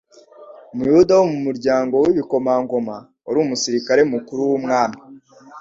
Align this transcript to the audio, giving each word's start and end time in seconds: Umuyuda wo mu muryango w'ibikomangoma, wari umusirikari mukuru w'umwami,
Umuyuda 0.73 1.13
wo 1.19 1.25
mu 1.31 1.39
muryango 1.45 1.93
w'ibikomangoma, 2.03 2.95
wari 3.25 3.37
umusirikari 3.41 4.01
mukuru 4.13 4.41
w'umwami, 4.49 4.99